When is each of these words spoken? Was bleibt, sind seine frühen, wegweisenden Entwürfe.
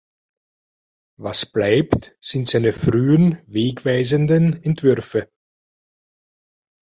Was 1.19 1.45
bleibt, 1.45 2.17
sind 2.21 2.47
seine 2.47 2.73
frühen, 2.73 3.39
wegweisenden 3.45 4.63
Entwürfe. 4.63 5.29